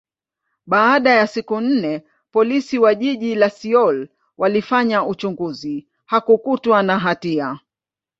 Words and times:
baada 0.65 1.09
ya 1.11 1.27
siku 1.27 1.61
nne, 1.61 2.03
Polisi 2.31 2.79
wa 2.79 2.95
jiji 2.95 3.35
la 3.35 3.49
Seoul 3.49 4.07
walifanya 4.37 5.05
uchunguzi, 5.05 5.87
hakukutwa 6.05 6.83
na 6.83 6.99
hatia. 6.99 7.59